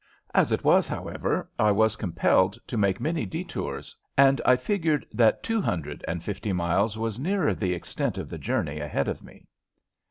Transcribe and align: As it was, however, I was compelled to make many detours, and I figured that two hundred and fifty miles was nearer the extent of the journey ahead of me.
As 0.33 0.51
it 0.51 0.63
was, 0.63 0.87
however, 0.87 1.47
I 1.59 1.69
was 1.69 1.95
compelled 1.95 2.57
to 2.65 2.75
make 2.75 2.99
many 2.99 3.23
detours, 3.23 3.95
and 4.17 4.41
I 4.47 4.55
figured 4.55 5.05
that 5.13 5.43
two 5.43 5.61
hundred 5.61 6.03
and 6.07 6.23
fifty 6.23 6.51
miles 6.53 6.97
was 6.97 7.19
nearer 7.19 7.53
the 7.53 7.75
extent 7.75 8.17
of 8.17 8.27
the 8.27 8.39
journey 8.39 8.79
ahead 8.79 9.07
of 9.07 9.21
me. 9.21 9.45